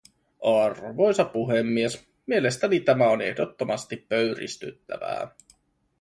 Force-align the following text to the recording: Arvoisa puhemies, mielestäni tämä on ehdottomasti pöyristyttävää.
Arvoisa 0.63 1.25
puhemies, 1.25 2.07
mielestäni 2.25 2.79
tämä 2.79 3.09
on 3.09 3.21
ehdottomasti 3.21 4.05
pöyristyttävää. 4.09 5.31